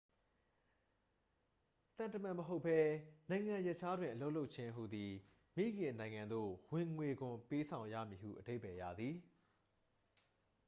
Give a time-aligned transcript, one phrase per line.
[1.95, 2.79] သံတမန်မဟုတ်ဘဲ
[3.29, 5.11] နိုင်ငံရပ်ခြားတွင် အလုပ်လုပ်ခြင်းဟူသည်
[5.55, 9.15] မိခင်နိုင်ငံသို့ ဝင်ငွေခွန်ပေးဆောင်ရမည်ဟု အဓိပ္ပာယ်ရသည်